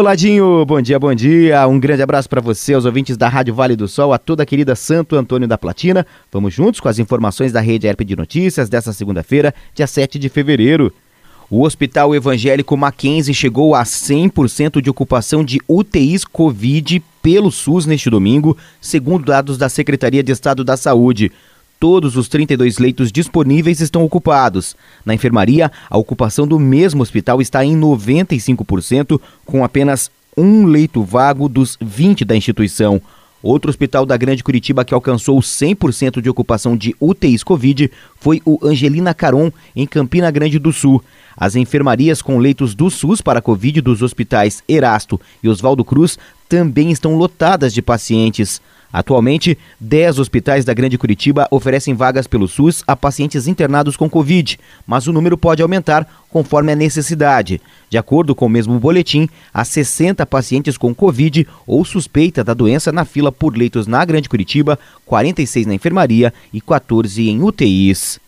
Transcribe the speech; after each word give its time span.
Oladinho, 0.00 0.64
bom 0.64 0.80
dia, 0.80 0.96
bom 0.96 1.12
dia. 1.12 1.66
Um 1.66 1.80
grande 1.80 2.02
abraço 2.02 2.28
para 2.28 2.40
você, 2.40 2.72
aos 2.72 2.84
ouvintes 2.84 3.16
da 3.16 3.28
Rádio 3.28 3.52
Vale 3.52 3.74
do 3.74 3.88
Sol, 3.88 4.12
a 4.12 4.18
toda 4.18 4.44
a 4.44 4.46
querida 4.46 4.76
Santo 4.76 5.16
Antônio 5.16 5.48
da 5.48 5.58
Platina. 5.58 6.06
Vamos 6.30 6.54
juntos 6.54 6.78
com 6.78 6.88
as 6.88 7.00
informações 7.00 7.50
da 7.50 7.60
Rede 7.60 7.88
Herp 7.88 8.02
de 8.02 8.14
Notícias 8.14 8.68
desta 8.68 8.92
segunda-feira, 8.92 9.52
dia 9.74 9.88
7 9.88 10.16
de 10.16 10.28
fevereiro. 10.28 10.94
O 11.50 11.64
Hospital 11.64 12.14
Evangélico 12.14 12.76
Mackenzie 12.76 13.34
chegou 13.34 13.74
a 13.74 13.82
100% 13.82 14.80
de 14.80 14.88
ocupação 14.88 15.42
de 15.42 15.58
UTIs 15.66 16.24
Covid 16.24 17.02
pelo 17.20 17.50
SUS 17.50 17.84
neste 17.84 18.08
domingo, 18.08 18.56
segundo 18.80 19.24
dados 19.24 19.58
da 19.58 19.68
Secretaria 19.68 20.22
de 20.22 20.30
Estado 20.30 20.62
da 20.62 20.76
Saúde. 20.76 21.32
Todos 21.80 22.16
os 22.16 22.26
32 22.28 22.78
leitos 22.78 23.12
disponíveis 23.12 23.80
estão 23.80 24.04
ocupados. 24.04 24.74
Na 25.04 25.14
enfermaria, 25.14 25.70
a 25.88 25.96
ocupação 25.96 26.46
do 26.46 26.58
mesmo 26.58 27.02
hospital 27.02 27.40
está 27.40 27.64
em 27.64 27.78
95%, 27.78 29.20
com 29.46 29.62
apenas 29.62 30.10
um 30.36 30.66
leito 30.66 31.02
vago 31.02 31.48
dos 31.48 31.76
20 31.80 32.24
da 32.24 32.36
instituição. 32.36 33.00
Outro 33.40 33.70
hospital 33.70 34.04
da 34.04 34.16
Grande 34.16 34.42
Curitiba 34.42 34.84
que 34.84 34.92
alcançou 34.92 35.38
100% 35.38 36.20
de 36.20 36.28
ocupação 36.28 36.76
de 36.76 36.96
UTIs 37.00 37.44
Covid 37.44 37.88
foi 38.18 38.42
o 38.44 38.58
Angelina 38.66 39.14
Caron, 39.14 39.52
em 39.76 39.86
Campina 39.86 40.28
Grande 40.32 40.58
do 40.58 40.72
Sul. 40.72 41.02
As 41.36 41.54
enfermarias 41.54 42.20
com 42.20 42.38
leitos 42.38 42.74
do 42.74 42.90
SUS 42.90 43.20
para 43.20 43.40
Covid 43.40 43.80
dos 43.80 44.02
hospitais 44.02 44.64
Erasto 44.68 45.20
e 45.40 45.48
Oswaldo 45.48 45.84
Cruz 45.84 46.18
também 46.48 46.90
estão 46.90 47.14
lotadas 47.14 47.72
de 47.72 47.80
pacientes. 47.80 48.60
Atualmente, 48.92 49.58
10 49.78 50.18
hospitais 50.18 50.64
da 50.64 50.72
Grande 50.72 50.96
Curitiba 50.96 51.46
oferecem 51.50 51.94
vagas 51.94 52.26
pelo 52.26 52.48
SUS 52.48 52.82
a 52.86 52.96
pacientes 52.96 53.46
internados 53.46 53.96
com 53.96 54.08
Covid, 54.08 54.58
mas 54.86 55.06
o 55.06 55.12
número 55.12 55.36
pode 55.36 55.62
aumentar 55.62 56.06
conforme 56.30 56.72
a 56.72 56.76
necessidade. 56.76 57.60
De 57.90 57.98
acordo 57.98 58.34
com 58.34 58.46
o 58.46 58.50
mesmo 58.50 58.78
boletim, 58.78 59.28
há 59.52 59.64
60 59.64 60.24
pacientes 60.24 60.78
com 60.78 60.94
Covid 60.94 61.46
ou 61.66 61.84
suspeita 61.84 62.42
da 62.42 62.54
doença 62.54 62.90
na 62.90 63.04
fila 63.04 63.30
por 63.30 63.56
leitos 63.56 63.86
na 63.86 64.04
Grande 64.04 64.28
Curitiba, 64.28 64.78
46 65.04 65.66
na 65.66 65.74
enfermaria 65.74 66.32
e 66.52 66.60
14 66.60 67.28
em 67.28 67.42
UTIs. 67.42 68.18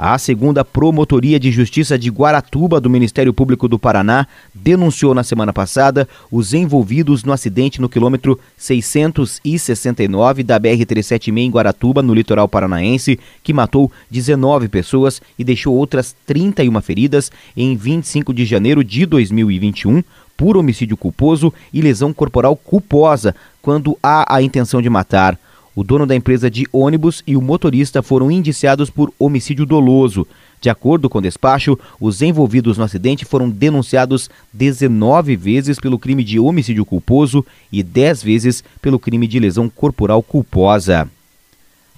A 0.00 0.16
segunda 0.16 0.64
Promotoria 0.64 1.40
de 1.40 1.50
Justiça 1.50 1.98
de 1.98 2.08
Guaratuba 2.08 2.80
do 2.80 2.88
Ministério 2.88 3.34
Público 3.34 3.66
do 3.66 3.80
Paraná 3.80 4.28
denunciou 4.54 5.12
na 5.12 5.24
semana 5.24 5.52
passada 5.52 6.08
os 6.30 6.54
envolvidos 6.54 7.24
no 7.24 7.32
acidente 7.32 7.80
no 7.80 7.88
quilômetro 7.88 8.38
669 8.56 10.44
da 10.44 10.60
BR-376 10.60 11.36
em 11.38 11.50
Guaratuba, 11.50 12.00
no 12.00 12.14
litoral 12.14 12.46
paranaense, 12.46 13.18
que 13.42 13.52
matou 13.52 13.90
19 14.08 14.68
pessoas 14.68 15.20
e 15.36 15.42
deixou 15.42 15.74
outras 15.74 16.14
31 16.24 16.80
feridas 16.80 17.32
em 17.56 17.74
25 17.74 18.32
de 18.32 18.44
janeiro 18.44 18.84
de 18.84 19.04
2021 19.04 20.04
por 20.36 20.56
homicídio 20.56 20.96
culposo 20.96 21.52
e 21.74 21.82
lesão 21.82 22.12
corporal 22.12 22.54
culposa, 22.54 23.34
quando 23.60 23.98
há 24.00 24.32
a 24.32 24.40
intenção 24.40 24.80
de 24.80 24.88
matar. 24.88 25.36
O 25.78 25.84
dono 25.84 26.04
da 26.04 26.16
empresa 26.16 26.50
de 26.50 26.66
ônibus 26.72 27.22
e 27.24 27.36
o 27.36 27.40
motorista 27.40 28.02
foram 28.02 28.32
indiciados 28.32 28.90
por 28.90 29.12
homicídio 29.16 29.64
doloso. 29.64 30.26
De 30.60 30.68
acordo 30.68 31.08
com 31.08 31.18
o 31.18 31.22
despacho, 31.22 31.78
os 32.00 32.20
envolvidos 32.20 32.76
no 32.76 32.82
acidente 32.82 33.24
foram 33.24 33.48
denunciados 33.48 34.28
19 34.52 35.36
vezes 35.36 35.78
pelo 35.78 35.96
crime 35.96 36.24
de 36.24 36.40
homicídio 36.40 36.84
culposo 36.84 37.46
e 37.70 37.80
10 37.80 38.24
vezes 38.24 38.64
pelo 38.82 38.98
crime 38.98 39.28
de 39.28 39.38
lesão 39.38 39.68
corporal 39.68 40.20
culposa. 40.20 41.08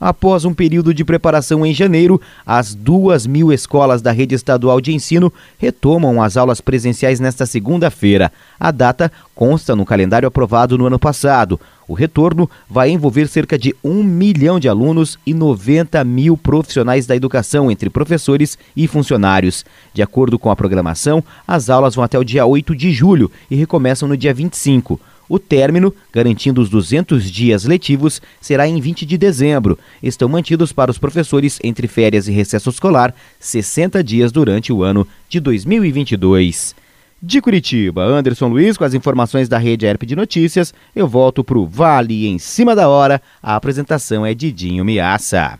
Após 0.00 0.44
um 0.44 0.52
período 0.52 0.92
de 0.92 1.04
preparação 1.04 1.64
em 1.64 1.72
janeiro, 1.72 2.20
as 2.46 2.74
duas 2.74 3.26
mil 3.26 3.50
escolas 3.50 4.02
da 4.02 4.12
rede 4.12 4.34
estadual 4.34 4.78
de 4.78 4.94
ensino 4.94 5.32
retomam 5.58 6.22
as 6.22 6.36
aulas 6.36 6.60
presenciais 6.60 7.18
nesta 7.18 7.46
segunda-feira. 7.46 8.30
A 8.60 8.70
data 8.70 9.10
consta 9.34 9.74
no 9.74 9.86
calendário 9.86 10.28
aprovado 10.28 10.76
no 10.76 10.86
ano 10.86 10.98
passado. 10.98 11.58
O 11.88 11.94
retorno 11.94 12.50
vai 12.68 12.90
envolver 12.90 13.28
cerca 13.28 13.56
de 13.56 13.74
um 13.82 14.02
milhão 14.02 14.58
de 14.58 14.68
alunos 14.68 15.18
e 15.24 15.32
90 15.32 16.02
mil 16.04 16.36
profissionais 16.36 17.06
da 17.06 17.14
educação, 17.14 17.70
entre 17.70 17.88
professores 17.88 18.58
e 18.76 18.88
funcionários. 18.88 19.64
De 19.94 20.02
acordo 20.02 20.38
com 20.38 20.50
a 20.50 20.56
programação, 20.56 21.22
as 21.46 21.70
aulas 21.70 21.94
vão 21.94 22.04
até 22.04 22.18
o 22.18 22.24
dia 22.24 22.44
8 22.44 22.74
de 22.74 22.90
julho 22.92 23.30
e 23.50 23.54
recomeçam 23.54 24.08
no 24.08 24.16
dia 24.16 24.34
25. 24.34 25.00
O 25.28 25.38
término, 25.38 25.92
garantindo 26.12 26.60
os 26.60 26.68
200 26.68 27.30
dias 27.30 27.64
letivos, 27.64 28.22
será 28.40 28.66
em 28.68 28.80
20 28.80 29.04
de 29.04 29.18
dezembro. 29.18 29.78
Estão 30.02 30.28
mantidos 30.28 30.72
para 30.72 30.90
os 30.90 30.98
professores 30.98 31.58
entre 31.62 31.88
férias 31.88 32.28
e 32.28 32.32
recesso 32.32 32.70
escolar 32.70 33.14
60 33.40 34.02
dias 34.04 34.30
durante 34.30 34.72
o 34.72 34.82
ano 34.82 35.06
de 35.28 35.40
2022. 35.40 36.85
De 37.26 37.40
Curitiba, 37.40 38.04
Anderson 38.04 38.46
Luiz 38.46 38.76
com 38.76 38.84
as 38.84 38.94
informações 38.94 39.48
da 39.48 39.58
Rede 39.58 39.84
ERP 39.84 40.04
de 40.04 40.14
Notícias. 40.14 40.72
Eu 40.94 41.08
volto 41.08 41.42
para 41.42 41.58
o 41.58 41.66
Vale 41.66 42.28
em 42.28 42.38
cima 42.38 42.72
da 42.72 42.88
hora. 42.88 43.20
A 43.42 43.56
apresentação 43.56 44.24
é 44.24 44.32
de 44.32 44.52
Dinho 44.52 44.84
Miaça. 44.84 45.58